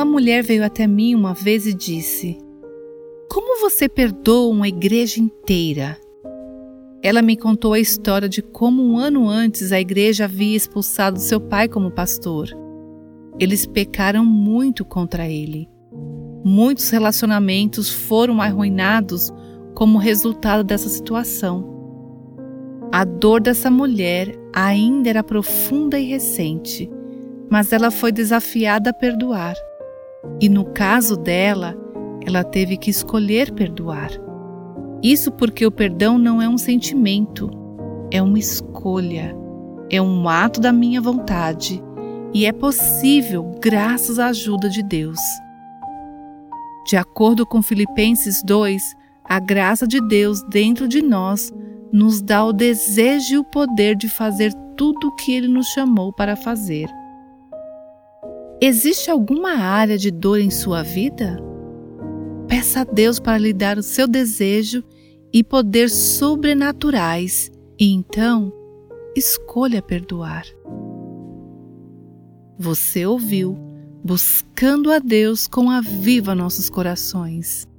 Uma 0.00 0.12
mulher 0.12 0.42
veio 0.42 0.64
até 0.64 0.86
mim 0.86 1.14
uma 1.14 1.34
vez 1.34 1.66
e 1.66 1.74
disse: 1.74 2.38
Como 3.30 3.60
você 3.60 3.86
perdoa 3.86 4.50
uma 4.50 4.66
igreja 4.66 5.20
inteira? 5.20 5.94
Ela 7.02 7.20
me 7.20 7.36
contou 7.36 7.74
a 7.74 7.78
história 7.78 8.26
de 8.26 8.40
como 8.40 8.82
um 8.82 8.96
ano 8.96 9.28
antes 9.28 9.72
a 9.72 9.78
igreja 9.78 10.24
havia 10.24 10.56
expulsado 10.56 11.20
seu 11.20 11.38
pai 11.38 11.68
como 11.68 11.90
pastor. 11.90 12.48
Eles 13.38 13.66
pecaram 13.66 14.24
muito 14.24 14.86
contra 14.86 15.28
ele. 15.28 15.68
Muitos 16.42 16.88
relacionamentos 16.88 17.90
foram 17.90 18.40
arruinados 18.40 19.30
como 19.74 19.98
resultado 19.98 20.64
dessa 20.64 20.88
situação. 20.88 21.62
A 22.90 23.04
dor 23.04 23.38
dessa 23.38 23.70
mulher 23.70 24.34
ainda 24.54 25.10
era 25.10 25.22
profunda 25.22 26.00
e 26.00 26.06
recente, 26.06 26.90
mas 27.50 27.70
ela 27.70 27.90
foi 27.90 28.10
desafiada 28.10 28.88
a 28.88 28.94
perdoar. 28.94 29.54
E 30.40 30.48
no 30.48 30.64
caso 30.66 31.16
dela, 31.16 31.76
ela 32.26 32.44
teve 32.44 32.76
que 32.76 32.90
escolher 32.90 33.52
perdoar. 33.52 34.10
Isso 35.02 35.32
porque 35.32 35.64
o 35.64 35.70
perdão 35.70 36.18
não 36.18 36.42
é 36.42 36.48
um 36.48 36.58
sentimento, 36.58 37.50
é 38.10 38.20
uma 38.20 38.38
escolha, 38.38 39.34
é 39.90 40.00
um 40.00 40.28
ato 40.28 40.60
da 40.60 40.72
minha 40.72 41.00
vontade 41.00 41.82
e 42.34 42.44
é 42.44 42.52
possível 42.52 43.52
graças 43.60 44.18
à 44.18 44.26
ajuda 44.26 44.68
de 44.68 44.82
Deus. 44.82 45.18
De 46.86 46.96
acordo 46.96 47.46
com 47.46 47.62
Filipenses 47.62 48.42
2, 48.44 48.82
a 49.24 49.38
graça 49.38 49.86
de 49.86 50.00
Deus 50.08 50.42
dentro 50.50 50.86
de 50.86 51.02
nós 51.02 51.52
nos 51.92 52.20
dá 52.20 52.44
o 52.44 52.52
desejo 52.52 53.34
e 53.34 53.38
o 53.38 53.44
poder 53.44 53.96
de 53.96 54.08
fazer 54.08 54.52
tudo 54.76 55.08
o 55.08 55.14
que 55.16 55.32
Ele 55.32 55.48
nos 55.48 55.68
chamou 55.68 56.12
para 56.12 56.36
fazer. 56.36 56.88
Existe 58.62 59.10
alguma 59.10 59.52
área 59.52 59.96
de 59.96 60.10
dor 60.10 60.38
em 60.38 60.50
sua 60.50 60.82
vida? 60.82 61.38
Peça 62.46 62.80
a 62.80 62.84
Deus 62.84 63.18
para 63.18 63.38
lhe 63.38 63.54
dar 63.54 63.78
o 63.78 63.82
seu 63.82 64.06
desejo 64.06 64.84
e 65.32 65.42
poder 65.42 65.88
sobrenaturais 65.88 67.50
e 67.78 67.90
então 67.90 68.52
escolha 69.16 69.80
perdoar. 69.80 70.44
Você 72.58 73.06
ouviu 73.06 73.56
Buscando 74.02 74.90
a 74.90 74.98
Deus 74.98 75.46
com 75.46 75.70
a 75.70 75.80
Viva 75.80 76.34
Nossos 76.34 76.70
Corações. 76.70 77.69